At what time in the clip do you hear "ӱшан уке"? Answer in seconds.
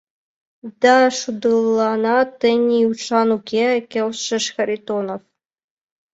2.91-3.67